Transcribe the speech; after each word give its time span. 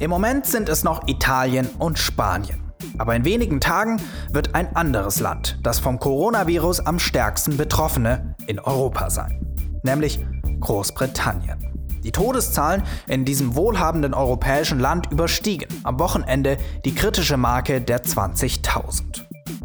Im 0.00 0.10
Moment 0.10 0.46
sind 0.46 0.68
es 0.68 0.84
noch 0.84 1.08
Italien 1.08 1.68
und 1.78 1.98
Spanien. 1.98 2.72
Aber 2.98 3.16
in 3.16 3.24
wenigen 3.24 3.60
Tagen 3.60 4.00
wird 4.30 4.54
ein 4.54 4.76
anderes 4.76 5.18
Land, 5.18 5.58
das 5.64 5.80
vom 5.80 5.98
Coronavirus 5.98 6.80
am 6.80 7.00
stärksten 7.00 7.56
betroffene, 7.56 8.36
in 8.46 8.60
Europa 8.60 9.10
sein. 9.10 9.44
Nämlich 9.82 10.24
Großbritannien. 10.60 11.58
Die 12.04 12.12
Todeszahlen 12.12 12.84
in 13.08 13.24
diesem 13.24 13.56
wohlhabenden 13.56 14.14
europäischen 14.14 14.78
Land 14.78 15.10
überstiegen 15.10 15.68
am 15.82 15.98
Wochenende 15.98 16.58
die 16.84 16.94
kritische 16.94 17.36
Marke 17.36 17.80
der 17.80 18.04
20.000. 18.04 19.24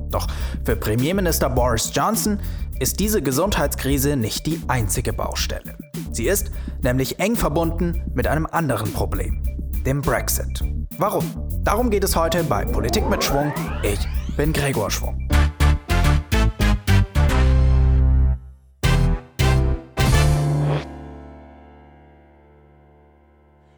Doch 0.09 0.27
für 0.65 0.75
Premierminister 0.75 1.50
Boris 1.50 1.91
Johnson 1.93 2.39
ist 2.79 3.00
diese 3.00 3.21
Gesundheitskrise 3.21 4.15
nicht 4.15 4.47
die 4.47 4.61
einzige 4.67 5.13
Baustelle. 5.13 5.77
Sie 6.11 6.25
ist 6.25 6.49
nämlich 6.81 7.20
eng 7.20 7.35
verbunden 7.35 8.03
mit 8.13 8.27
einem 8.27 8.47
anderen 8.47 8.91
Problem, 8.93 9.43
dem 9.85 10.01
Brexit. 10.01 10.61
Warum? 10.97 11.25
Darum 11.63 11.89
geht 11.89 12.03
es 12.03 12.15
heute 12.15 12.43
bei 12.43 12.65
Politik 12.65 13.09
mit 13.09 13.23
Schwung. 13.23 13.53
Ich 13.83 13.99
bin 14.37 14.53
Gregor 14.53 14.89
Schwung. 14.89 15.27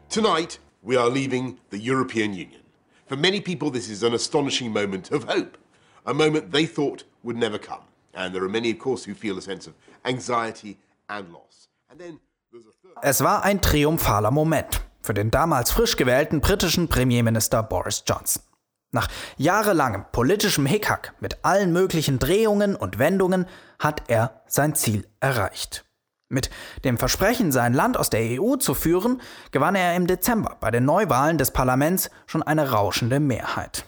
Tonight, 0.08 0.58
we 0.82 0.96
are 0.96 1.10
leaving 1.10 1.58
the 1.70 1.78
European 1.78 2.32
Union. 2.32 2.62
For 3.06 3.16
many 3.16 3.40
people, 3.40 3.70
this 3.70 3.88
is 3.88 4.02
an 4.02 4.14
astonishing 4.14 4.72
moment 4.72 5.10
of 5.10 5.24
hope, 5.24 5.58
a 6.06 6.14
moment 6.14 6.52
they 6.52 6.66
thought 6.66 7.04
would 7.22 7.36
never 7.36 7.58
come. 7.58 7.82
And 8.14 8.34
there 8.34 8.42
are 8.42 8.48
many, 8.48 8.70
of 8.70 8.78
course, 8.78 9.04
who 9.04 9.14
feel 9.14 9.36
a 9.36 9.42
sense 9.42 9.66
of 9.66 9.74
anxiety 10.04 10.78
and 11.08 11.32
loss. 11.32 11.68
And 11.90 12.00
then 12.00 12.20
es 13.02 13.20
war 13.20 13.44
ein 13.44 13.60
triumphaler 13.60 14.30
Moment 14.30 14.85
für 15.06 15.14
den 15.14 15.30
damals 15.30 15.70
frisch 15.70 15.96
gewählten 15.96 16.40
britischen 16.40 16.88
Premierminister 16.88 17.62
Boris 17.62 18.02
Johnson. 18.06 18.42
Nach 18.90 19.08
jahrelangem 19.36 20.04
politischem 20.12 20.66
Hickhack 20.66 21.14
mit 21.20 21.44
allen 21.44 21.72
möglichen 21.72 22.18
Drehungen 22.18 22.76
und 22.76 22.98
Wendungen 22.98 23.46
hat 23.78 24.04
er 24.08 24.42
sein 24.46 24.74
Ziel 24.74 25.06
erreicht. 25.20 25.84
Mit 26.28 26.50
dem 26.84 26.98
Versprechen, 26.98 27.52
sein 27.52 27.72
Land 27.72 27.96
aus 27.96 28.10
der 28.10 28.40
EU 28.40 28.56
zu 28.56 28.74
führen, 28.74 29.20
gewann 29.52 29.76
er 29.76 29.94
im 29.94 30.08
Dezember 30.08 30.56
bei 30.58 30.72
den 30.72 30.84
Neuwahlen 30.84 31.38
des 31.38 31.52
Parlaments 31.52 32.10
schon 32.26 32.42
eine 32.42 32.70
rauschende 32.70 33.20
Mehrheit. 33.20 33.84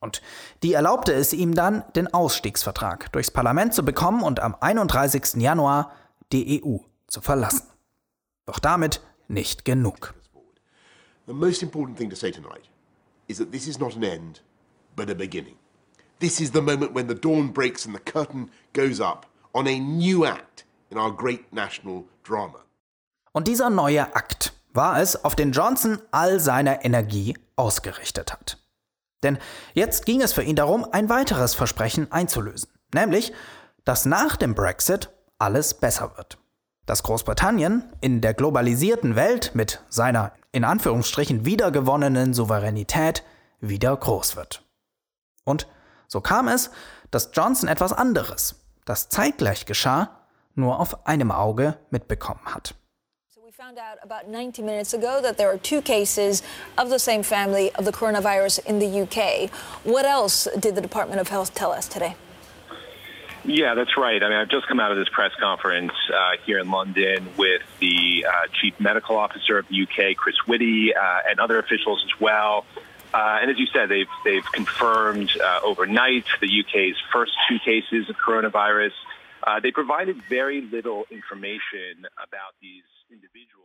Und 0.00 0.22
die 0.62 0.72
erlaubte 0.72 1.12
es 1.12 1.32
ihm 1.32 1.54
dann, 1.54 1.84
den 1.94 2.12
Ausstiegsvertrag 2.12 3.12
durchs 3.12 3.30
Parlament 3.30 3.74
zu 3.74 3.84
bekommen 3.84 4.22
und 4.22 4.40
am 4.40 4.54
31. 4.58 5.34
Januar 5.42 5.92
die 6.32 6.62
EU 6.62 6.78
zu 7.06 7.20
verlassen. 7.20 7.66
Doch 8.46 8.58
damit 8.58 9.02
nicht 9.28 9.64
genug. 9.64 10.14
The 11.26 11.32
most 11.32 11.62
important 11.62 11.96
thing 11.96 12.10
to 12.10 12.16
say 12.16 12.30
tonight 12.30 12.68
is 13.28 13.38
that 13.38 13.50
this 13.50 13.66
is 13.66 13.78
not 13.78 13.96
an 13.96 14.04
end, 14.04 14.40
but 14.94 15.08
a 15.08 15.14
beginning. 15.14 15.56
This 16.18 16.40
is 16.40 16.50
the 16.50 16.60
moment 16.60 16.92
when 16.92 17.06
the 17.08 17.14
dawn 17.14 17.48
breaks 17.48 17.86
and 17.86 17.94
the 17.94 18.12
curtain 18.12 18.50
goes 18.74 19.00
up 19.00 19.26
on 19.54 19.66
a 19.66 19.78
new 19.78 20.26
act 20.26 20.64
in 20.90 20.98
our 20.98 21.10
great 21.10 21.50
national 21.52 22.04
drama. 22.22 22.60
Und 23.32 23.48
dieser 23.48 23.70
neue 23.70 24.14
Akt 24.14 24.52
war 24.74 25.00
es, 25.00 25.24
auf 25.24 25.34
den 25.34 25.52
Johnson 25.52 25.98
all 26.10 26.40
seine 26.40 26.84
Energie 26.84 27.36
ausgerichtet 27.56 28.32
hat. 28.32 28.58
Denn 29.22 29.38
jetzt 29.72 30.04
ging 30.04 30.20
es 30.20 30.34
für 30.34 30.42
ihn 30.42 30.56
darum, 30.56 30.84
ein 30.92 31.08
weiteres 31.08 31.54
Versprechen 31.54 32.12
einzulösen, 32.12 32.68
nämlich, 32.92 33.32
dass 33.84 34.04
nach 34.04 34.36
dem 34.36 34.54
Brexit 34.54 35.10
alles 35.38 35.74
besser 35.74 36.16
wird. 36.16 36.36
Dass 36.84 37.02
Großbritannien 37.02 37.90
in 38.02 38.20
der 38.20 38.34
globalisierten 38.34 39.16
Welt 39.16 39.52
mit 39.54 39.82
seiner 39.88 40.32
in 40.54 40.62
Anführungsstrichen 40.62 41.44
wiedergewonnenen 41.44 42.32
Souveränität 42.32 43.24
wieder 43.60 43.96
groß 43.96 44.36
wird. 44.36 44.62
Und 45.44 45.66
so 46.06 46.20
kam 46.20 46.46
es, 46.46 46.70
dass 47.10 47.30
Johnson 47.34 47.68
etwas 47.68 47.92
anderes, 47.92 48.64
das 48.84 49.08
zeitgleich 49.08 49.66
geschah, 49.66 50.10
nur 50.54 50.78
auf 50.78 51.08
einem 51.08 51.32
Auge 51.32 51.76
mitbekommen 51.90 52.46
hat. 52.46 52.76
We 53.44 53.50
found 53.52 53.78
out 53.78 53.98
about 54.02 54.30
90 54.30 54.62
minutes 54.62 54.94
ago 54.94 55.20
that 55.22 55.36
there 55.36 55.48
are 55.48 55.58
two 55.58 55.82
cases 55.82 56.44
of 56.76 56.88
the 56.88 56.98
same 56.98 57.24
family 57.24 57.72
of 57.76 57.84
the 57.84 57.92
coronavirus 57.92 58.60
in 58.64 58.78
the 58.78 59.02
UK. 59.02 59.50
What 59.82 60.04
else 60.04 60.48
did 60.54 60.76
the 60.76 60.82
Department 60.82 61.20
of 61.20 61.30
Health 61.30 61.52
tell 61.54 61.72
us 61.72 61.88
today? 61.88 62.14
Yeah, 63.44 63.74
that's 63.74 63.96
right. 63.98 64.22
I 64.22 64.28
mean, 64.28 64.38
I've 64.38 64.48
just 64.48 64.66
come 64.68 64.80
out 64.80 64.90
of 64.90 64.96
this 64.96 65.08
press 65.10 65.32
conference 65.38 65.92
uh, 66.08 66.36
here 66.46 66.58
in 66.58 66.70
London 66.70 67.28
with 67.36 67.60
the 67.78 68.03
uh, 68.24 68.46
Chief 68.60 68.78
Medical 68.80 69.16
Officer 69.16 69.58
of 69.58 69.66
the 69.68 69.82
UK, 69.82 70.16
Chris 70.16 70.36
Whitty, 70.46 70.94
uh, 70.94 71.28
and 71.28 71.40
other 71.40 71.58
officials 71.58 72.04
as 72.04 72.20
well. 72.20 72.64
Uh, 73.12 73.38
and 73.40 73.50
as 73.50 73.58
you 73.58 73.66
said, 73.66 73.88
they've, 73.88 74.08
they've 74.24 74.50
confirmed 74.52 75.30
uh, 75.40 75.60
overnight 75.62 76.24
the 76.40 76.48
UK's 76.60 76.96
first 77.12 77.32
two 77.48 77.58
cases 77.60 78.10
of 78.10 78.16
coronavirus. 78.16 78.92
Uh, 79.46 79.60
they 79.60 79.70
provided 79.70 80.16
very 80.28 80.62
little 80.72 81.04
information 81.10 82.06
about 82.16 82.54
these 82.60 82.84
individuals. 83.10 83.60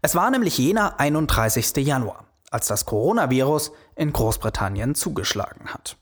Es 0.00 0.14
war 0.14 0.30
nämlich 0.30 0.56
jener 0.56 1.00
31. 1.00 1.76
Januar, 1.84 2.24
als 2.50 2.68
das 2.68 2.86
Coronavirus 2.86 3.72
in 3.96 4.12
Großbritannien 4.12 4.94
zugeschlagen 4.94 5.74
hat. 5.74 5.96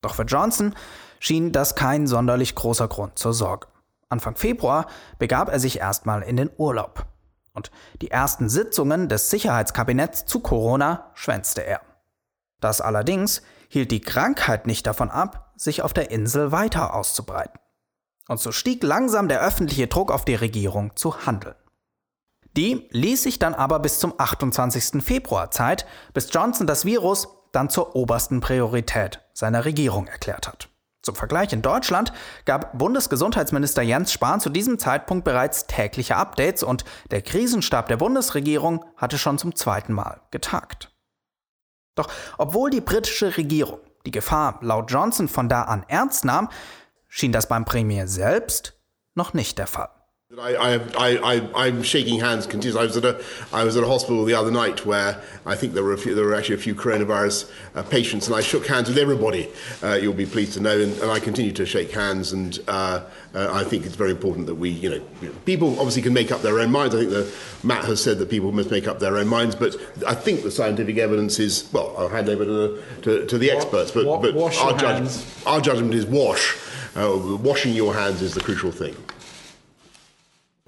Doch 0.00 0.14
für 0.14 0.22
Johnson 0.22 0.74
schien 1.18 1.52
das 1.52 1.74
kein 1.74 2.06
sonderlich 2.06 2.54
großer 2.54 2.88
Grund 2.88 3.18
zur 3.18 3.32
Sorge. 3.34 3.66
Anfang 4.08 4.36
Februar 4.36 4.86
begab 5.18 5.48
er 5.48 5.58
sich 5.58 5.78
erstmal 5.80 6.22
in 6.22 6.36
den 6.36 6.50
Urlaub. 6.56 7.06
Und 7.54 7.70
die 8.00 8.10
ersten 8.10 8.48
Sitzungen 8.48 9.08
des 9.08 9.30
Sicherheitskabinetts 9.30 10.26
zu 10.26 10.40
Corona 10.40 11.10
schwänzte 11.14 11.62
er. 11.64 11.80
Das 12.60 12.80
allerdings 12.80 13.42
hielt 13.68 13.90
die 13.90 14.00
Krankheit 14.00 14.66
nicht 14.66 14.86
davon 14.86 15.10
ab, 15.10 15.52
sich 15.56 15.82
auf 15.82 15.92
der 15.92 16.10
Insel 16.10 16.52
weiter 16.52 16.94
auszubreiten. 16.94 17.58
Und 18.28 18.40
so 18.40 18.52
stieg 18.52 18.82
langsam 18.82 19.28
der 19.28 19.40
öffentliche 19.40 19.88
Druck 19.88 20.10
auf 20.12 20.24
die 20.24 20.34
Regierung 20.34 20.96
zu 20.96 21.26
handeln. 21.26 21.56
Die 22.56 22.88
ließ 22.90 23.22
sich 23.22 23.38
dann 23.38 23.54
aber 23.54 23.78
bis 23.78 23.98
zum 23.98 24.14
28. 24.18 25.02
Februar 25.02 25.50
Zeit, 25.50 25.86
bis 26.12 26.28
Johnson 26.32 26.66
das 26.66 26.84
Virus 26.84 27.28
dann 27.50 27.70
zur 27.70 27.96
obersten 27.96 28.40
Priorität 28.40 29.20
seiner 29.32 29.64
Regierung 29.64 30.06
erklärt 30.06 30.48
hat. 30.48 30.71
Zum 31.02 31.16
Vergleich 31.16 31.52
in 31.52 31.62
Deutschland 31.62 32.12
gab 32.44 32.78
Bundesgesundheitsminister 32.78 33.82
Jens 33.82 34.12
Spahn 34.12 34.40
zu 34.40 34.50
diesem 34.50 34.78
Zeitpunkt 34.78 35.24
bereits 35.24 35.66
tägliche 35.66 36.16
Updates 36.16 36.62
und 36.62 36.84
der 37.10 37.22
Krisenstab 37.22 37.88
der 37.88 37.96
Bundesregierung 37.96 38.84
hatte 38.96 39.18
schon 39.18 39.38
zum 39.38 39.56
zweiten 39.56 39.92
Mal 39.92 40.20
getagt. 40.30 40.92
Doch 41.96 42.08
obwohl 42.38 42.70
die 42.70 42.80
britische 42.80 43.36
Regierung 43.36 43.80
die 44.06 44.12
Gefahr 44.12 44.58
laut 44.62 44.90
Johnson 44.90 45.28
von 45.28 45.48
da 45.48 45.62
an 45.62 45.84
ernst 45.88 46.24
nahm, 46.24 46.48
schien 47.08 47.32
das 47.32 47.48
beim 47.48 47.64
Premier 47.64 48.08
selbst 48.08 48.80
noch 49.14 49.34
nicht 49.34 49.58
der 49.58 49.66
Fall. 49.66 49.90
I, 50.38 50.80
I, 50.96 51.40
I, 51.54 51.66
am 51.66 51.82
shaking 51.82 52.18
hands 52.18 52.46
continuously. 52.46 52.80
I 52.80 52.86
was, 52.86 52.96
at 52.96 53.04
a, 53.04 53.22
I 53.52 53.64
was 53.64 53.76
at 53.76 53.84
a 53.84 53.86
hospital 53.86 54.24
the 54.24 54.32
other 54.32 54.50
night 54.50 54.86
where 54.86 55.20
I 55.44 55.54
think 55.56 55.74
there 55.74 55.84
were, 55.84 55.92
a 55.92 55.98
few, 55.98 56.14
there 56.14 56.24
were 56.24 56.34
actually 56.34 56.54
a 56.54 56.58
few 56.58 56.74
coronavirus 56.74 57.50
uh, 57.74 57.82
patients, 57.82 58.28
and 58.28 58.36
I 58.36 58.40
shook 58.40 58.66
hands 58.66 58.88
with 58.88 58.96
everybody, 58.96 59.50
uh, 59.82 59.98
you'll 60.00 60.14
be 60.14 60.24
pleased 60.24 60.54
to 60.54 60.60
know, 60.60 60.80
and, 60.80 60.96
and 61.00 61.10
I 61.10 61.20
continue 61.20 61.52
to 61.52 61.66
shake 61.66 61.90
hands. 61.90 62.32
And 62.32 62.58
uh, 62.66 63.04
uh 63.34 63.50
I 63.52 63.64
think 63.64 63.84
it's 63.84 63.94
very 63.94 64.10
important 64.10 64.46
that 64.46 64.54
we, 64.54 64.70
you 64.70 64.88
know, 64.88 65.30
people 65.44 65.78
obviously 65.78 66.00
can 66.00 66.14
make 66.14 66.32
up 66.32 66.40
their 66.40 66.60
own 66.60 66.70
minds. 66.70 66.94
I 66.94 67.00
think 67.00 67.10
that 67.10 67.34
Matt 67.62 67.84
has 67.84 68.02
said 68.02 68.18
that 68.18 68.30
people 68.30 68.52
must 68.52 68.70
make 68.70 68.88
up 68.88 69.00
their 69.00 69.18
own 69.18 69.28
minds, 69.28 69.54
but 69.54 69.76
I 70.06 70.14
think 70.14 70.44
the 70.44 70.50
scientific 70.50 70.96
evidence 70.96 71.38
is, 71.40 71.70
well, 71.74 71.94
I'll 71.98 72.08
hand 72.08 72.30
over 72.30 72.46
to 72.46 72.50
the, 72.50 72.82
to, 73.02 73.26
to 73.26 73.36
the 73.36 73.50
experts, 73.50 73.90
but, 73.90 74.04
but 74.22 74.34
our, 74.56 74.78
judge, 74.78 75.10
our 75.44 75.60
judgment 75.60 75.92
is 75.92 76.06
wash. 76.06 76.56
Uh, 76.96 77.38
washing 77.42 77.74
your 77.74 77.92
hands 77.92 78.22
is 78.22 78.32
the 78.32 78.40
crucial 78.40 78.72
thing. 78.72 78.96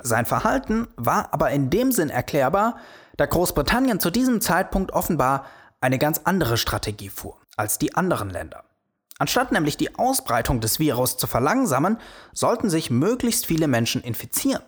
Sein 0.07 0.27
Verhalten 0.27 0.87
war 0.97 1.33
aber 1.33 1.51
in 1.51 1.71
dem 1.71 1.91
Sinn 1.91 2.11
erklärbar, 2.11 2.77
da 3.17 3.25
Großbritannien 3.25 4.01
zu 4.01 4.11
diesem 4.11 4.43
Zeitpunkt 4.43 4.93
offenbar 4.93 5.47
eine 5.81 5.99
ganz 5.99 6.21
andere 6.25 6.59
Strategie 6.59 7.09
fuhr 7.09 7.39
als 7.57 7.79
die 7.79 7.95
anderen 7.95 8.29
Länder. 8.29 8.65
Anstatt 9.19 9.51
nämlich 9.51 9.79
die 9.79 9.97
Ausbreitung 9.97 10.61
des 10.61 10.79
Virus 10.79 11.17
zu 11.17 11.27
verlangsamen, 11.27 11.99
sollten 12.35 12.69
sich 12.69 12.91
möglichst 12.91 13.47
viele 13.47 13.67
Menschen 13.67 14.03
infizieren. 14.03 14.63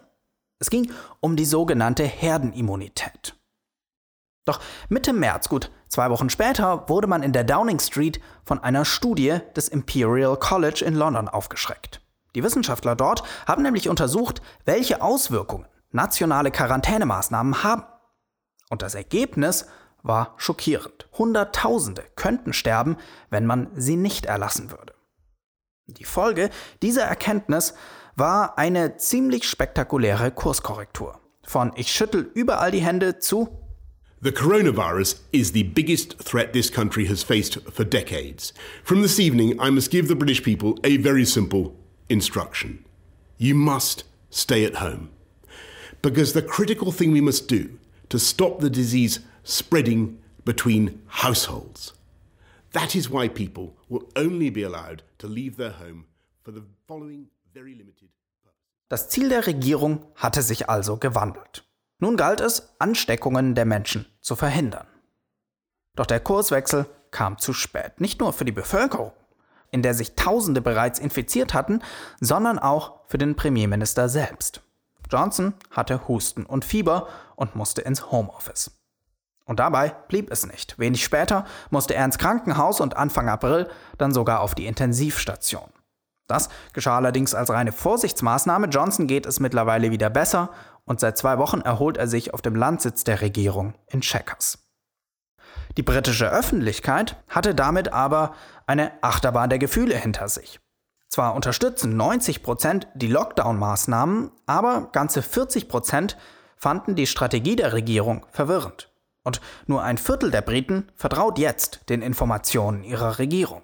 Es 0.58 0.70
ging 0.70 0.90
um 1.20 1.36
die 1.36 1.44
sogenannte 1.44 2.04
Herdenimmunität. 2.04 3.34
Doch 4.46 4.60
Mitte 4.88 5.12
März, 5.12 5.50
gut 5.50 5.70
zwei 5.88 6.08
Wochen 6.08 6.30
später, 6.30 6.88
wurde 6.88 7.08
man 7.08 7.22
in 7.22 7.34
der 7.34 7.44
Downing 7.44 7.80
Street 7.80 8.20
von 8.44 8.62
einer 8.62 8.86
Studie 8.86 9.40
des 9.54 9.68
Imperial 9.68 10.38
College 10.38 10.82
in 10.82 10.94
London 10.94 11.28
aufgeschreckt. 11.28 12.00
Die 12.36 12.44
Wissenschaftler 12.44 12.94
dort 12.94 13.22
haben 13.46 13.62
nämlich 13.62 13.88
untersucht, 13.88 14.42
welche 14.66 15.00
Auswirkungen 15.00 15.66
nationale 15.90 16.50
Quarantänemaßnahmen 16.50 17.62
haben. 17.62 17.84
Und 18.68 18.82
das 18.82 18.94
Ergebnis 18.94 19.66
war 20.02 20.34
schockierend. 20.36 21.08
Hunderttausende 21.16 22.04
könnten 22.14 22.52
sterben, 22.52 22.98
wenn 23.30 23.46
man 23.46 23.70
sie 23.74 23.96
nicht 23.96 24.26
erlassen 24.26 24.70
würde. 24.70 24.92
Die 25.86 26.04
Folge 26.04 26.50
dieser 26.82 27.04
Erkenntnis 27.04 27.72
war 28.16 28.58
eine 28.58 28.98
ziemlich 28.98 29.48
spektakuläre 29.48 30.30
Kurskorrektur. 30.30 31.18
Von 31.46 31.72
ich 31.76 31.90
schüttel 31.90 32.30
überall 32.34 32.70
die 32.70 32.82
Hände 32.82 33.18
zu 33.18 33.48
The 34.20 34.32
coronavirus 34.32 35.24
is 35.32 35.52
the 35.52 35.62
biggest 35.62 36.18
threat 36.18 36.52
this 36.52 36.70
country 36.70 37.06
has 37.06 37.22
faced 37.22 37.60
for 37.72 37.84
decades. 37.84 38.52
From 38.82 39.00
this 39.00 39.18
evening, 39.18 39.58
I 39.58 39.70
must 39.70 39.90
give 39.90 40.08
the 40.08 40.14
British 40.14 40.42
people 40.42 40.74
a 40.84 40.98
very 40.98 41.24
simple 41.24 41.72
instruction. 42.08 42.84
You 43.38 43.54
must 43.54 44.04
stay 44.30 44.64
at 44.64 44.76
home. 44.76 45.10
Because 46.02 46.32
the 46.32 46.42
critical 46.42 46.92
thing 46.92 47.12
we 47.12 47.20
must 47.20 47.48
do 47.48 47.78
to 48.08 48.18
stop 48.18 48.60
the 48.60 48.70
disease 48.70 49.20
spreading 49.42 50.18
between 50.44 51.02
households. 51.06 51.92
That 52.72 52.94
is 52.94 53.10
why 53.10 53.28
people 53.28 53.74
will 53.88 54.08
only 54.16 54.50
be 54.50 54.62
allowed 54.62 55.02
to 55.18 55.26
leave 55.26 55.56
their 55.56 55.70
home 55.70 56.06
for 56.42 56.52
the 56.52 56.62
following 56.86 57.28
very 57.52 57.74
limited. 57.74 58.10
Das 58.88 59.08
Ziel 59.08 59.28
der 59.28 59.46
Regierung 59.46 60.04
hatte 60.14 60.42
sich 60.42 60.68
also 60.68 60.96
gewandelt. 60.96 61.64
Nun 61.98 62.16
galt 62.16 62.40
es, 62.40 62.74
Ansteckungen 62.78 63.54
der 63.54 63.64
Menschen 63.64 64.06
zu 64.20 64.36
verhindern. 64.36 64.86
Doch 65.96 66.06
der 66.06 66.20
Kurswechsel 66.20 66.86
kam 67.10 67.38
zu 67.38 67.52
spät, 67.52 68.00
nicht 68.00 68.20
nur 68.20 68.32
für 68.32 68.44
die 68.44 68.52
Bevölkerung, 68.52 69.12
in 69.70 69.82
der 69.82 69.94
sich 69.94 70.14
Tausende 70.14 70.60
bereits 70.60 70.98
infiziert 70.98 71.54
hatten, 71.54 71.80
sondern 72.20 72.58
auch 72.58 73.00
für 73.06 73.18
den 73.18 73.36
Premierminister 73.36 74.08
selbst. 74.08 74.62
Johnson 75.10 75.54
hatte 75.70 76.08
Husten 76.08 76.44
und 76.44 76.64
Fieber 76.64 77.08
und 77.36 77.54
musste 77.54 77.82
ins 77.82 78.10
Homeoffice. 78.10 78.72
Und 79.44 79.60
dabei 79.60 79.94
blieb 80.08 80.30
es 80.32 80.46
nicht. 80.46 80.78
Wenig 80.78 81.04
später 81.04 81.46
musste 81.70 81.94
er 81.94 82.04
ins 82.04 82.18
Krankenhaus 82.18 82.80
und 82.80 82.96
Anfang 82.96 83.28
April 83.28 83.68
dann 83.96 84.12
sogar 84.12 84.40
auf 84.40 84.54
die 84.56 84.66
Intensivstation. 84.66 85.70
Das 86.26 86.48
geschah 86.72 86.96
allerdings 86.96 87.34
als 87.34 87.50
reine 87.50 87.70
Vorsichtsmaßnahme. 87.70 88.66
Johnson 88.66 89.06
geht 89.06 89.26
es 89.26 89.38
mittlerweile 89.38 89.92
wieder 89.92 90.10
besser 90.10 90.50
und 90.84 90.98
seit 90.98 91.16
zwei 91.16 91.38
Wochen 91.38 91.60
erholt 91.60 91.96
er 91.96 92.08
sich 92.08 92.34
auf 92.34 92.42
dem 92.42 92.56
Landsitz 92.56 93.04
der 93.04 93.20
Regierung 93.20 93.74
in 93.86 94.00
Chequers. 94.00 94.65
Die 95.76 95.82
britische 95.82 96.30
Öffentlichkeit 96.30 97.16
hatte 97.28 97.54
damit 97.54 97.92
aber 97.92 98.34
eine 98.66 98.92
Achterbahn 99.02 99.50
der 99.50 99.58
Gefühle 99.58 99.96
hinter 99.96 100.28
sich. 100.28 100.58
Zwar 101.08 101.34
unterstützen 101.34 101.96
90 101.96 102.42
Prozent 102.42 102.88
die 102.94 103.08
Lockdown-Maßnahmen, 103.08 104.32
aber 104.46 104.88
ganze 104.92 105.22
40 105.22 105.68
Prozent 105.68 106.16
fanden 106.56 106.94
die 106.94 107.06
Strategie 107.06 107.56
der 107.56 107.72
Regierung 107.72 108.26
verwirrend. 108.30 108.90
Und 109.22 109.40
nur 109.66 109.82
ein 109.82 109.98
Viertel 109.98 110.30
der 110.30 110.40
Briten 110.40 110.90
vertraut 110.94 111.38
jetzt 111.38 111.88
den 111.88 112.00
Informationen 112.00 112.84
ihrer 112.84 113.18
Regierung. 113.18 113.62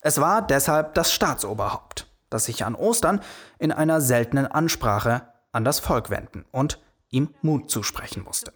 Es 0.00 0.20
war 0.20 0.42
deshalb 0.42 0.94
das 0.94 1.12
Staatsoberhaupt, 1.12 2.06
das 2.30 2.46
sich 2.46 2.64
an 2.64 2.74
Ostern 2.74 3.20
in 3.58 3.72
einer 3.72 4.00
seltenen 4.00 4.46
Ansprache 4.46 5.22
an 5.52 5.64
das 5.64 5.80
Volk 5.80 6.10
wenden 6.10 6.44
und 6.52 6.80
ihm 7.10 7.34
Mut 7.42 7.70
zusprechen 7.70 8.22
musste. 8.22 8.52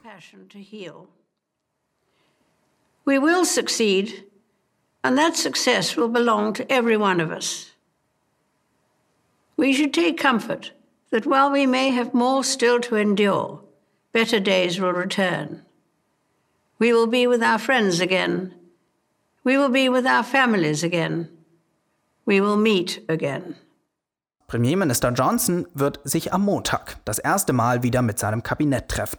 We 3.04 3.18
will 3.18 3.44
succeed, 3.44 4.24
and 5.02 5.18
that 5.18 5.36
success 5.36 5.96
will 5.96 6.08
belong 6.08 6.52
to 6.54 6.70
every 6.70 6.96
one 6.96 7.20
of 7.20 7.30
us. 7.30 7.72
We 9.56 9.72
should 9.72 9.92
take 9.92 10.16
comfort 10.16 10.72
that 11.10 11.26
while 11.26 11.50
we 11.50 11.66
may 11.66 11.90
have 11.90 12.14
more 12.14 12.42
still 12.44 12.80
to 12.80 12.96
endure, 12.96 13.60
better 14.12 14.40
days 14.40 14.80
will 14.80 14.92
return. 14.92 15.62
We 16.78 16.92
will 16.92 17.06
be 17.06 17.26
with 17.26 17.42
our 17.42 17.58
friends 17.58 18.00
again. 18.00 18.54
We 19.44 19.56
will 19.56 19.68
be 19.68 19.88
with 19.88 20.06
our 20.06 20.24
families 20.24 20.82
again. 20.82 21.28
We 22.24 22.40
will 22.40 22.56
meet 22.56 23.04
again. 23.08 23.56
Premierminister 24.48 25.12
Johnson 25.12 25.66
wird 25.74 26.00
sich 26.04 26.32
am 26.32 26.42
Montag 26.42 26.96
das 27.04 27.18
erste 27.18 27.52
Mal 27.52 27.82
wieder 27.82 28.02
mit 28.02 28.18
seinem 28.18 28.42
Kabinett 28.42 28.88
treffen. 28.88 29.18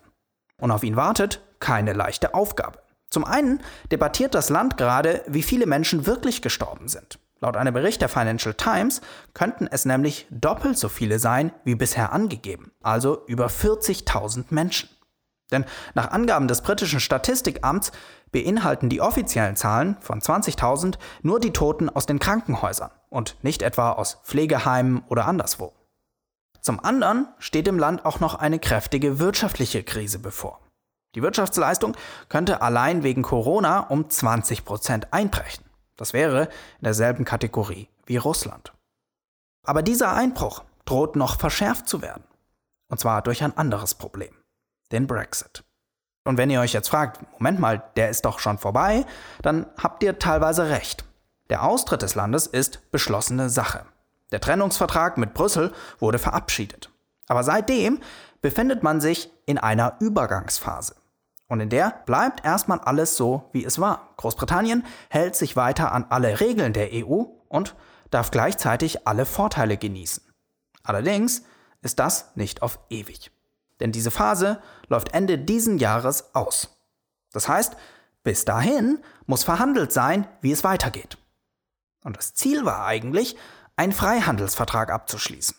Und 0.58 0.72
auf 0.72 0.84
ihn 0.84 0.96
wartet 0.96 1.42
keine 1.60 1.94
leichte 1.94 2.34
Aufgabe. 2.34 2.83
Zum 3.14 3.26
einen 3.26 3.62
debattiert 3.92 4.34
das 4.34 4.50
Land 4.50 4.76
gerade, 4.76 5.24
wie 5.28 5.44
viele 5.44 5.68
Menschen 5.68 6.08
wirklich 6.08 6.42
gestorben 6.42 6.88
sind. 6.88 7.20
Laut 7.42 7.58
einem 7.58 7.72
Bericht 7.72 8.02
der 8.02 8.10
Financial 8.10 8.56
Times 8.56 9.02
könnten 9.36 9.68
es 9.68 9.86
nämlich 9.86 10.26
doppelt 10.32 10.80
so 10.80 10.90
viele 10.90 11.20
sein 11.20 11.52
wie 11.64 11.76
bisher 11.76 12.12
angegeben, 12.12 12.72
also 12.82 13.24
über 13.28 13.48
40.000 13.48 14.46
Menschen. 14.50 14.90
Denn 15.52 15.64
nach 15.94 16.10
Angaben 16.10 16.48
des 16.48 16.62
britischen 16.62 17.00
Statistikamts 17.00 17.92
beinhalten 18.32 18.90
die 18.90 19.00
offiziellen 19.02 19.58
Zahlen 19.58 19.96
von 20.00 20.20
20.000 20.20 20.96
nur 21.22 21.40
die 21.40 21.54
Toten 21.54 21.90
aus 21.90 22.08
den 22.08 22.18
Krankenhäusern 22.18 22.90
und 23.10 23.36
nicht 23.44 23.62
etwa 23.62 23.92
aus 23.92 24.22
Pflegeheimen 24.24 25.04
oder 25.08 25.28
anderswo. 25.28 25.74
Zum 26.62 26.84
anderen 26.84 27.28
steht 27.38 27.68
im 27.68 27.78
Land 27.78 28.06
auch 28.06 28.20
noch 28.20 28.34
eine 28.34 28.58
kräftige 28.58 29.20
wirtschaftliche 29.20 29.84
Krise 29.84 30.18
bevor. 30.18 30.64
Die 31.16 31.22
Wirtschaftsleistung 31.22 31.96
könnte 32.30 32.62
allein 32.62 33.04
wegen 33.04 33.22
Corona 33.22 33.82
um 33.82 34.10
20 34.10 34.66
Prozent 34.66 35.14
einbrechen. 35.14 35.66
Das 35.96 36.14
wäre 36.14 36.46
in 36.80 36.86
derselben 36.86 37.24
Kategorie 37.26 37.90
wie 38.06 38.18
Russland. 38.18 38.74
Aber 39.64 39.82
dieser 39.82 40.14
Einbruch 40.14 40.64
droht 40.86 41.16
noch 41.16 41.40
verschärft 41.40 41.88
zu 41.88 42.02
werden. 42.02 42.24
Und 42.90 43.00
zwar 43.00 43.22
durch 43.22 43.44
ein 43.44 43.58
anderes 43.58 43.96
Problem, 43.96 44.34
den 44.92 45.08
Brexit. 45.08 45.64
Und 46.26 46.38
wenn 46.38 46.50
ihr 46.50 46.62
euch 46.62 46.74
jetzt 46.74 46.90
fragt, 46.90 47.22
Moment 47.34 47.60
mal, 47.60 47.84
der 47.96 48.10
ist 48.10 48.26
doch 48.26 48.40
schon 48.40 48.58
vorbei, 48.58 49.06
dann 49.42 49.66
habt 49.82 50.04
ihr 50.04 50.20
teilweise 50.20 50.70
recht. 50.70 51.06
Der 51.50 51.64
Austritt 51.64 52.02
des 52.02 52.16
Landes 52.16 52.48
ist 52.48 52.92
beschlossene 52.92 53.50
Sache. 53.50 53.86
Der 54.32 54.42
Trennungsvertrag 54.42 55.18
mit 55.18 55.34
Brüssel 55.34 55.74
wurde 56.00 56.20
verabschiedet. 56.20 56.90
Aber 57.28 57.44
seitdem 57.44 58.00
befindet 58.42 58.84
man 58.84 59.02
sich 59.02 59.32
in 59.46 59.58
einer 59.58 59.98
Übergangsphase. 60.00 60.96
Und 61.48 61.60
in 61.60 61.70
der 61.70 62.02
bleibt 62.06 62.46
erstmal 62.46 62.80
alles 62.80 63.18
so, 63.18 63.50
wie 63.52 63.66
es 63.66 63.80
war. 63.80 64.14
Großbritannien 64.18 64.86
hält 65.10 65.36
sich 65.36 65.56
weiter 65.56 65.92
an 65.92 66.06
alle 66.10 66.40
Regeln 66.40 66.74
der 66.74 66.90
EU 66.94 67.24
und 67.48 67.76
darf 68.10 68.32
gleichzeitig 68.32 69.08
alle 69.08 69.26
Vorteile 69.26 69.78
genießen. 69.78 70.24
Allerdings 70.84 71.44
ist 71.82 72.00
das 72.00 72.36
nicht 72.36 72.62
auf 72.62 72.80
ewig. 72.90 73.32
Denn 73.80 73.92
diese 73.92 74.12
Phase 74.12 74.62
läuft 74.88 75.14
Ende 75.14 75.38
diesen 75.38 75.78
Jahres 75.78 76.34
aus. 76.34 76.78
Das 77.32 77.48
heißt, 77.48 77.76
bis 78.24 78.46
dahin 78.46 79.00
muss 79.26 79.44
verhandelt 79.44 79.92
sein, 79.92 80.28
wie 80.42 80.52
es 80.52 80.64
weitergeht. 80.64 81.18
Und 82.04 82.18
das 82.18 82.34
Ziel 82.34 82.66
war 82.66 82.86
eigentlich, 82.86 83.36
einen 83.76 83.92
Freihandelsvertrag 83.92 84.92
abzuschließen. 84.92 85.58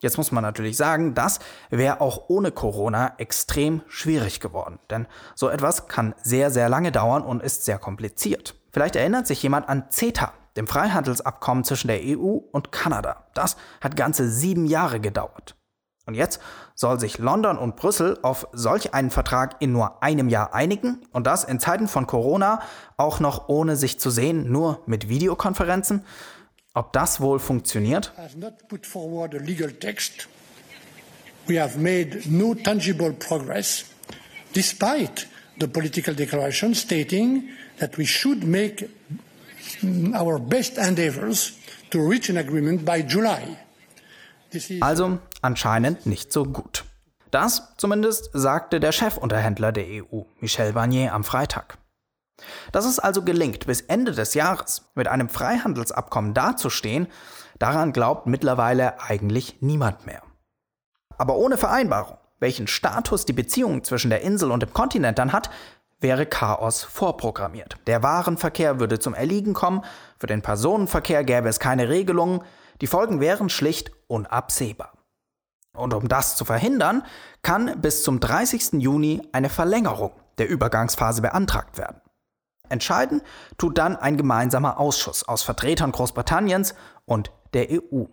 Jetzt 0.00 0.16
muss 0.16 0.30
man 0.30 0.42
natürlich 0.42 0.76
sagen, 0.76 1.14
das 1.14 1.40
wäre 1.70 2.00
auch 2.00 2.28
ohne 2.28 2.52
Corona 2.52 3.14
extrem 3.18 3.82
schwierig 3.88 4.38
geworden, 4.38 4.78
denn 4.90 5.08
so 5.34 5.48
etwas 5.48 5.88
kann 5.88 6.14
sehr, 6.22 6.52
sehr 6.52 6.68
lange 6.68 6.92
dauern 6.92 7.22
und 7.22 7.42
ist 7.42 7.64
sehr 7.64 7.78
kompliziert. 7.78 8.54
Vielleicht 8.72 8.94
erinnert 8.94 9.26
sich 9.26 9.42
jemand 9.42 9.68
an 9.68 9.90
CETA, 9.90 10.32
dem 10.56 10.68
Freihandelsabkommen 10.68 11.64
zwischen 11.64 11.88
der 11.88 12.00
EU 12.02 12.38
und 12.52 12.70
Kanada. 12.70 13.26
Das 13.34 13.56
hat 13.80 13.96
ganze 13.96 14.28
sieben 14.28 14.66
Jahre 14.66 15.00
gedauert. 15.00 15.56
Und 16.06 16.14
jetzt 16.14 16.40
soll 16.74 16.98
sich 16.98 17.18
London 17.18 17.58
und 17.58 17.76
Brüssel 17.76 18.18
auf 18.22 18.48
solch 18.52 18.94
einen 18.94 19.10
Vertrag 19.10 19.56
in 19.58 19.72
nur 19.72 20.02
einem 20.02 20.30
Jahr 20.30 20.54
einigen 20.54 21.02
und 21.12 21.26
das 21.26 21.44
in 21.44 21.60
Zeiten 21.60 21.86
von 21.86 22.06
Corona 22.06 22.60
auch 22.96 23.20
noch 23.20 23.48
ohne 23.48 23.76
sich 23.76 24.00
zu 24.00 24.08
sehen, 24.08 24.50
nur 24.50 24.80
mit 24.86 25.08
Videokonferenzen. 25.08 26.04
Ob 26.78 26.92
das 26.92 27.20
wohl 27.20 27.40
funktioniert? 27.40 28.12
We 31.48 31.60
have 31.60 31.78
made 31.78 32.20
no 32.26 32.54
tangible 32.54 33.12
progress 33.14 33.84
despite 34.54 35.26
the 35.58 35.66
political 35.66 36.14
declaration 36.14 36.76
stating 36.76 37.48
that 37.80 37.98
we 37.98 38.06
should 38.06 38.44
make 38.44 38.88
our 40.14 40.38
best 40.38 40.78
endeavors 40.78 41.54
to 41.90 41.98
reach 41.98 42.30
an 42.30 42.36
agreement 42.36 42.84
by 42.84 43.02
July. 43.02 43.56
Also 44.80 45.18
anscheinend 45.42 46.06
nicht 46.06 46.32
so 46.32 46.44
gut. 46.44 46.84
Das 47.32 47.74
zumindest 47.76 48.30
sagte 48.34 48.78
der 48.78 48.92
Chefunterhändler 48.92 49.72
der 49.72 49.84
EU, 49.84 50.22
Michel 50.38 50.74
Barnier, 50.74 51.12
am 51.12 51.24
Freitag. 51.24 51.76
Dass 52.72 52.84
es 52.84 52.98
also 52.98 53.22
gelingt, 53.22 53.66
bis 53.66 53.82
Ende 53.82 54.12
des 54.12 54.34
Jahres 54.34 54.90
mit 54.94 55.08
einem 55.08 55.28
Freihandelsabkommen 55.28 56.34
dazustehen, 56.34 57.08
daran 57.58 57.92
glaubt 57.92 58.26
mittlerweile 58.26 59.00
eigentlich 59.00 59.58
niemand 59.60 60.06
mehr. 60.06 60.22
Aber 61.16 61.36
ohne 61.36 61.58
Vereinbarung, 61.58 62.16
welchen 62.38 62.68
Status 62.68 63.26
die 63.26 63.32
Beziehung 63.32 63.82
zwischen 63.82 64.10
der 64.10 64.22
Insel 64.22 64.52
und 64.52 64.62
dem 64.62 64.72
Kontinent 64.72 65.18
dann 65.18 65.32
hat, 65.32 65.50
wäre 66.00 66.26
Chaos 66.26 66.84
vorprogrammiert. 66.84 67.76
Der 67.86 68.02
Warenverkehr 68.02 68.78
würde 68.78 69.00
zum 69.00 69.14
Erliegen 69.14 69.52
kommen, 69.52 69.84
für 70.18 70.28
den 70.28 70.42
Personenverkehr 70.42 71.24
gäbe 71.24 71.48
es 71.48 71.58
keine 71.58 71.88
Regelungen, 71.88 72.42
die 72.80 72.86
Folgen 72.86 73.20
wären 73.20 73.48
schlicht 73.48 73.90
unabsehbar. 74.06 74.92
Und 75.76 75.94
um 75.94 76.08
das 76.08 76.36
zu 76.36 76.44
verhindern, 76.44 77.04
kann 77.42 77.80
bis 77.80 78.02
zum 78.02 78.20
30. 78.20 78.74
Juni 78.80 79.22
eine 79.32 79.48
Verlängerung 79.48 80.12
der 80.38 80.48
Übergangsphase 80.48 81.22
beantragt 81.22 81.78
werden. 81.78 82.00
Entscheiden 82.68 83.22
tut 83.56 83.78
dann 83.78 83.96
ein 83.96 84.16
gemeinsamer 84.16 84.78
Ausschuss 84.78 85.24
aus 85.24 85.42
Vertretern 85.42 85.92
Großbritanniens 85.92 86.74
und 87.04 87.30
der 87.54 87.68
EU. 87.70 88.04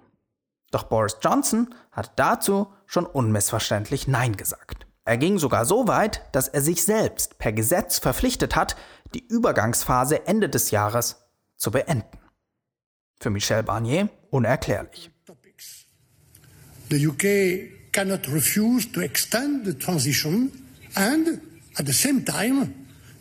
Doch 0.72 0.84
Boris 0.84 1.18
Johnson 1.22 1.74
hat 1.92 2.14
dazu 2.18 2.68
schon 2.86 3.06
unmissverständlich 3.06 4.08
Nein 4.08 4.36
gesagt. 4.36 4.88
Er 5.06 5.18
ging 5.18 5.38
sogar 5.38 5.66
so 5.66 5.88
weit, 5.88 6.22
dass 6.32 6.48
er 6.48 6.62
sich 6.62 6.84
selbst 6.84 7.38
per 7.38 7.54
Gesetz 7.54 8.00
verpflichtet 8.00 8.56
hat, 8.56 8.76
die 9.14 9.26
Übergangsphase 9.26 10.28
Ende 10.28 10.50
des 10.50 10.72
Jahres 10.72 11.24
zu 11.58 11.72
beenden. 11.72 12.18
Für 13.20 13.30
Michel 13.30 13.64
Barnier 13.64 14.10
unerklärlich. 14.32 15.12
The 16.90 17.08
UK 17.08 17.92
cannot 17.92 18.28
refuse 18.28 18.92
to 18.92 19.02
extend 19.02 19.66
the 19.66 19.74
transition 19.74 20.52
and 20.96 21.40
at 21.78 21.88
the 21.88 21.94
same 21.94 22.24
time 22.26 22.74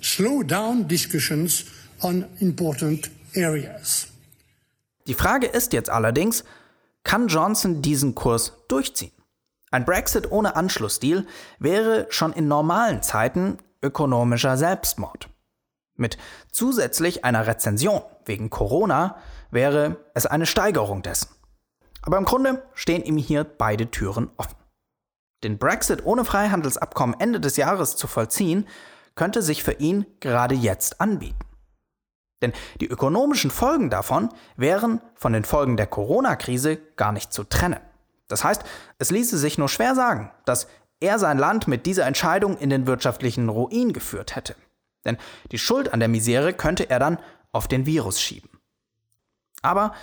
slow 0.04 0.42
down 0.42 0.86
discussions 0.86 1.64
on 2.02 2.26
important 2.38 3.10
areas. 3.34 4.08
Die 5.06 5.14
Frage 5.14 5.46
ist 5.46 5.72
jetzt 5.72 5.90
allerdings, 5.90 6.44
kann 7.02 7.28
Johnson 7.28 7.82
diesen 7.82 8.14
Kurs 8.14 8.52
durchziehen? 8.68 9.12
Ein 9.70 9.84
Brexit 9.84 10.30
ohne 10.30 10.56
Anschlussdeal 10.56 11.26
wäre 11.58 12.06
schon 12.10 12.32
in 12.32 12.46
normalen 12.48 13.02
Zeiten 13.02 13.58
ökonomischer 13.82 14.56
Selbstmord. 14.56 15.28
Mit 15.96 16.16
zusätzlich 16.52 17.24
einer 17.24 17.46
Rezension 17.46 18.02
wegen 18.24 18.50
Corona 18.50 19.16
wäre 19.50 19.96
es 20.14 20.26
eine 20.26 20.46
Steigerung 20.46 21.02
dessen. 21.02 21.28
Aber 22.02 22.18
im 22.18 22.24
Grunde 22.24 22.62
stehen 22.74 23.04
ihm 23.04 23.16
hier 23.16 23.44
beide 23.44 23.90
Türen 23.90 24.30
offen. 24.36 24.56
Den 25.42 25.58
Brexit 25.58 26.04
ohne 26.04 26.24
Freihandelsabkommen 26.24 27.18
Ende 27.18 27.40
des 27.40 27.56
Jahres 27.56 27.96
zu 27.96 28.06
vollziehen, 28.06 28.66
könnte 29.14 29.42
sich 29.42 29.62
für 29.62 29.72
ihn 29.72 30.06
gerade 30.20 30.54
jetzt 30.54 31.00
anbieten. 31.00 31.38
Denn 32.42 32.52
die 32.80 32.88
ökonomischen 32.88 33.50
Folgen 33.50 33.90
davon 33.90 34.28
wären 34.56 35.00
von 35.14 35.32
den 35.32 35.44
Folgen 35.44 35.76
der 35.76 35.86
Corona-Krise 35.86 36.76
gar 36.96 37.12
nicht 37.12 37.32
zu 37.32 37.44
trennen. 37.44 37.80
Das 38.28 38.44
heißt, 38.44 38.62
es 38.98 39.10
ließe 39.10 39.38
sich 39.38 39.58
nur 39.58 39.68
schwer 39.68 39.94
sagen, 39.94 40.30
dass 40.44 40.66
er 41.00 41.18
sein 41.18 41.38
Land 41.38 41.68
mit 41.68 41.86
dieser 41.86 42.06
Entscheidung 42.06 42.56
in 42.58 42.70
den 42.70 42.86
wirtschaftlichen 42.86 43.48
Ruin 43.48 43.92
geführt 43.92 44.36
hätte. 44.36 44.56
Denn 45.04 45.18
die 45.52 45.58
Schuld 45.58 45.92
an 45.92 46.00
der 46.00 46.08
Misere 46.08 46.54
könnte 46.54 46.88
er 46.88 46.98
dann 46.98 47.18
auf 47.52 47.68
den 47.68 47.86
Virus 47.86 48.20
schieben. 48.20 48.50
Aber 49.62 49.94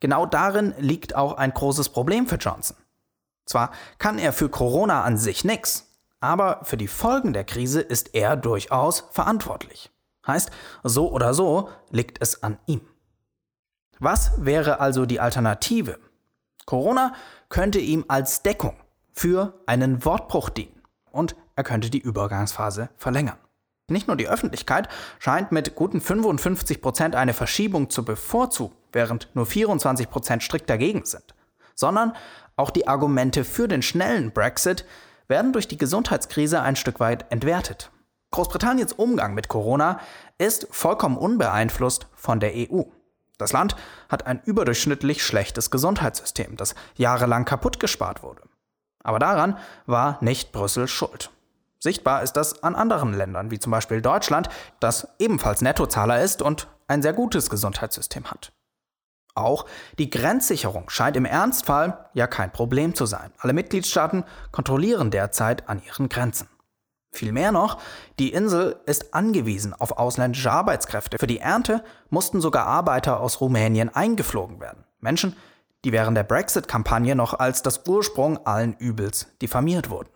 genau 0.00 0.26
darin 0.26 0.74
liegt 0.78 1.14
auch 1.14 1.34
ein 1.34 1.52
großes 1.52 1.90
Problem 1.90 2.26
für 2.26 2.36
Johnson. 2.36 2.76
Zwar 3.46 3.70
kann 3.98 4.18
er 4.18 4.32
für 4.32 4.48
Corona 4.48 5.04
an 5.04 5.16
sich 5.16 5.44
nichts, 5.44 5.85
aber 6.20 6.60
für 6.64 6.76
die 6.76 6.88
Folgen 6.88 7.32
der 7.32 7.44
Krise 7.44 7.80
ist 7.80 8.14
er 8.14 8.36
durchaus 8.36 9.04
verantwortlich. 9.10 9.90
Heißt, 10.26 10.50
so 10.82 11.10
oder 11.10 11.34
so 11.34 11.68
liegt 11.90 12.20
es 12.20 12.42
an 12.42 12.58
ihm. 12.66 12.80
Was 13.98 14.32
wäre 14.44 14.80
also 14.80 15.06
die 15.06 15.20
Alternative? 15.20 15.98
Corona 16.66 17.14
könnte 17.48 17.78
ihm 17.78 18.04
als 18.08 18.42
Deckung 18.42 18.76
für 19.12 19.54
einen 19.66 20.04
Wortbruch 20.04 20.50
dienen 20.50 20.82
und 21.12 21.36
er 21.54 21.64
könnte 21.64 21.90
die 21.90 22.00
Übergangsphase 22.00 22.90
verlängern. 22.96 23.38
Nicht 23.88 24.08
nur 24.08 24.16
die 24.16 24.28
Öffentlichkeit 24.28 24.88
scheint 25.20 25.52
mit 25.52 25.76
guten 25.76 26.00
55 26.00 26.82
Prozent 26.82 27.14
eine 27.14 27.34
Verschiebung 27.34 27.88
zu 27.88 28.04
bevorzugen, 28.04 28.76
während 28.92 29.28
nur 29.34 29.46
24 29.46 30.10
Prozent 30.10 30.42
strikt 30.42 30.68
dagegen 30.68 31.04
sind, 31.04 31.34
sondern 31.74 32.12
auch 32.56 32.70
die 32.70 32.88
Argumente 32.88 33.44
für 33.44 33.68
den 33.68 33.82
schnellen 33.82 34.32
Brexit 34.32 34.84
werden 35.28 35.52
durch 35.52 35.68
die 35.68 35.76
Gesundheitskrise 35.76 36.62
ein 36.62 36.76
Stück 36.76 37.00
weit 37.00 37.30
entwertet. 37.30 37.90
Großbritanniens 38.30 38.92
Umgang 38.92 39.34
mit 39.34 39.48
Corona 39.48 40.00
ist 40.38 40.66
vollkommen 40.70 41.16
unbeeinflusst 41.16 42.06
von 42.14 42.40
der 42.40 42.52
EU. 42.54 42.82
Das 43.38 43.52
Land 43.52 43.76
hat 44.08 44.26
ein 44.26 44.40
überdurchschnittlich 44.44 45.24
schlechtes 45.24 45.70
Gesundheitssystem, 45.70 46.56
das 46.56 46.74
jahrelang 46.96 47.44
kaputt 47.44 47.80
gespart 47.80 48.22
wurde. 48.22 48.42
Aber 49.02 49.18
daran 49.18 49.58
war 49.86 50.18
nicht 50.20 50.52
Brüssel 50.52 50.88
schuld. 50.88 51.30
Sichtbar 51.78 52.22
ist 52.22 52.32
das 52.32 52.62
an 52.62 52.74
anderen 52.74 53.12
Ländern, 53.12 53.50
wie 53.50 53.58
zum 53.58 53.70
Beispiel 53.70 54.00
Deutschland, 54.00 54.48
das 54.80 55.08
ebenfalls 55.18 55.60
Nettozahler 55.60 56.22
ist 56.22 56.42
und 56.42 56.68
ein 56.88 57.02
sehr 57.02 57.12
gutes 57.12 57.50
Gesundheitssystem 57.50 58.30
hat. 58.30 58.52
Auch 59.36 59.66
die 59.98 60.10
Grenzsicherung 60.10 60.88
scheint 60.88 61.16
im 61.16 61.26
Ernstfall 61.26 62.08
ja 62.14 62.26
kein 62.26 62.50
Problem 62.50 62.94
zu 62.94 63.06
sein. 63.06 63.32
Alle 63.38 63.52
Mitgliedstaaten 63.52 64.24
kontrollieren 64.50 65.10
derzeit 65.10 65.68
an 65.68 65.82
ihren 65.84 66.08
Grenzen. 66.08 66.48
Vielmehr 67.12 67.52
noch, 67.52 67.78
die 68.18 68.32
Insel 68.32 68.80
ist 68.86 69.14
angewiesen 69.14 69.74
auf 69.74 69.98
ausländische 69.98 70.50
Arbeitskräfte. 70.50 71.18
Für 71.18 71.26
die 71.26 71.38
Ernte 71.38 71.84
mussten 72.10 72.40
sogar 72.40 72.66
Arbeiter 72.66 73.20
aus 73.20 73.40
Rumänien 73.40 73.94
eingeflogen 73.94 74.60
werden. 74.60 74.84
Menschen, 75.00 75.36
die 75.84 75.92
während 75.92 76.16
der 76.16 76.24
Brexit-Kampagne 76.24 77.14
noch 77.14 77.34
als 77.34 77.62
das 77.62 77.86
Ursprung 77.86 78.44
allen 78.46 78.74
Übels 78.74 79.28
diffamiert 79.40 79.88
wurden. 79.88 80.10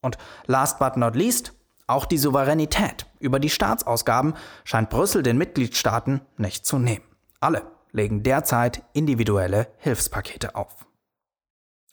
Und 0.00 0.16
last 0.46 0.78
but 0.78 0.96
not 0.96 1.14
least, 1.14 1.52
auch 1.86 2.04
die 2.04 2.18
Souveränität 2.18 3.06
über 3.18 3.40
die 3.40 3.50
Staatsausgaben 3.50 4.34
scheint 4.64 4.90
Brüssel 4.90 5.22
den 5.22 5.38
Mitgliedstaaten 5.38 6.20
nicht 6.36 6.66
zu 6.66 6.78
nehmen. 6.78 7.04
Alle 7.40 7.62
legen 7.98 8.22
derzeit 8.22 8.82
individuelle 8.94 9.68
Hilfspakete 9.76 10.54
auf. 10.54 10.86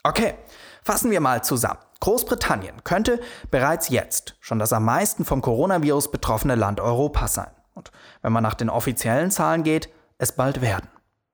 Okay, 0.04 0.36
fassen 0.84 1.12
wir 1.12 1.20
mal 1.20 1.44
zusammen. 1.44 1.80
Großbritannien 2.00 2.84
könnte 2.84 3.20
bereits 3.52 3.90
jetzt 3.90 4.36
schon 4.40 4.60
das 4.60 4.72
am 4.72 4.86
meisten 4.86 5.26
vom 5.26 5.42
Coronavirus 5.42 6.12
betroffene 6.12 6.56
Land 6.56 6.80
Europas 6.80 7.34
sein. 7.34 7.52
Und 7.74 7.92
wenn 8.22 8.32
man 8.32 8.44
nach 8.44 8.54
den 8.54 8.70
offiziellen 8.70 9.32
Zahlen 9.32 9.64
geht, 9.64 9.90
es 10.18 10.32
bald 10.32 10.62
werden. 10.62 10.90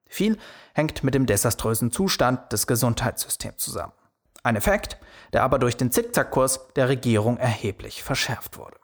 Viel 0.08 0.38
hängt 0.74 1.04
mit 1.04 1.14
dem 1.14 1.26
desaströsen 1.26 1.92
Zustand 1.92 2.52
des 2.52 2.66
Gesundheitssystems 2.66 3.58
zusammen. 3.58 3.94
Ein 4.44 4.56
Effekt, 4.56 4.98
der 5.34 5.44
aber 5.44 5.60
durch 5.60 5.78
den 5.78 5.92
Zickzackkurs 5.92 6.68
der 6.76 6.90
Regierung 6.90 7.38
erheblich 7.38 8.04
verschärft 8.04 8.58
wurde. 8.58 8.81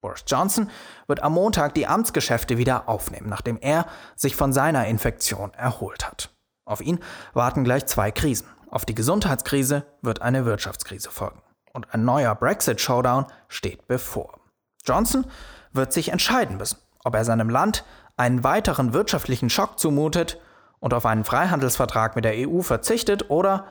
Boris 0.00 0.24
Johnson 0.26 0.70
wird 1.06 1.22
am 1.22 1.34
Montag 1.34 1.74
die 1.74 1.86
Amtsgeschäfte 1.86 2.56
wieder 2.56 2.88
aufnehmen, 2.88 3.28
nachdem 3.28 3.58
er 3.60 3.86
sich 4.16 4.34
von 4.34 4.52
seiner 4.52 4.86
Infektion 4.86 5.52
erholt 5.54 6.06
hat. 6.06 6.30
Auf 6.64 6.80
ihn 6.80 7.00
warten 7.34 7.64
gleich 7.64 7.86
zwei 7.86 8.10
Krisen. 8.10 8.46
Auf 8.70 8.84
die 8.84 8.94
Gesundheitskrise 8.94 9.84
wird 10.00 10.22
eine 10.22 10.44
Wirtschaftskrise 10.46 11.10
folgen. 11.10 11.42
Und 11.72 11.92
ein 11.92 12.04
neuer 12.04 12.34
Brexit-Showdown 12.34 13.26
steht 13.48 13.86
bevor. 13.88 14.40
Johnson 14.84 15.26
wird 15.72 15.92
sich 15.92 16.10
entscheiden 16.10 16.56
müssen, 16.56 16.78
ob 17.04 17.14
er 17.14 17.24
seinem 17.24 17.50
Land 17.50 17.84
einen 18.16 18.42
weiteren 18.42 18.92
wirtschaftlichen 18.92 19.50
Schock 19.50 19.78
zumutet 19.78 20.40
und 20.78 20.94
auf 20.94 21.06
einen 21.06 21.24
Freihandelsvertrag 21.24 22.16
mit 22.16 22.24
der 22.24 22.48
EU 22.48 22.62
verzichtet 22.62 23.30
oder 23.30 23.66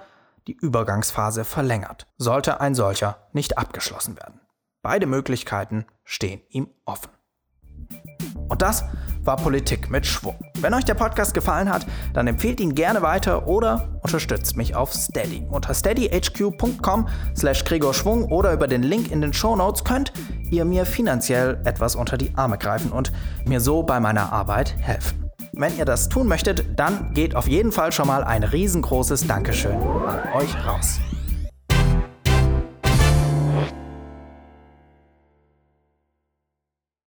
die 0.48 0.54
Übergangsphase 0.54 1.44
verlängert, 1.44 2.08
sollte 2.18 2.62
ein 2.62 2.76
solcher 2.76 3.28
nicht 3.34 3.58
abgeschlossen 3.58 4.18
werden. 4.18 4.40
Beide 4.82 5.06
Möglichkeiten 5.06 5.86
stehen 6.04 6.42
ihm 6.50 6.70
offen. 6.86 7.10
Und 8.48 8.62
das 8.62 8.84
war 9.24 9.38
Politik 9.38 9.90
mit 9.90 10.06
Schwung. 10.06 10.36
Wenn 10.60 10.74
euch 10.74 10.86
der 10.86 10.94
Podcast 10.94 11.34
gefallen 11.34 11.72
hat, 11.72 11.86
dann 12.14 12.28
empfehlt 12.28 12.60
ihn 12.60 12.74
gerne 12.74 13.02
weiter 13.02 13.48
oder 13.48 14.00
unterstützt 14.02 14.58
mich 14.58 14.76
auf 14.76 14.94
Steady. 14.94 15.46
Unter 15.50 15.74
steadyhq.com 15.74 17.08
slash 17.36 17.64
Gregor 17.66 17.94
Schwung 17.94 18.26
oder 18.26 18.54
über 18.54 18.68
den 18.68 18.84
Link 18.84 19.12
in 19.12 19.22
den 19.22 19.34
Show 19.34 19.56
Notes 19.56 19.84
könnt 19.84 20.14
ihr 20.50 20.66
mir 20.66 20.86
finanziell 20.86 21.62
etwas 21.66 21.96
unter 21.96 22.18
die 22.18 22.36
Arme 22.36 22.58
greifen 22.58 22.92
und 22.92 23.12
mir 23.46 23.60
so 23.60 23.84
bei 23.84 24.00
meiner 24.00 24.32
Arbeit 24.32 24.76
helfen. 24.80 25.30
Wenn 25.52 25.78
ihr 25.78 25.86
das 25.86 26.10
tun 26.10 26.28
möchtet, 26.28 26.80
dann 26.80 27.14
geht 27.14 27.36
auf 27.36 27.48
jeden 27.48 27.72
Fall 27.72 27.92
schon 27.92 28.08
mal 28.08 28.24
ein 28.24 28.44
riesengroßes 28.44 29.28
Dankeschön 29.28 29.76
an 29.76 30.34
euch 30.34 30.56
raus. 30.66 31.00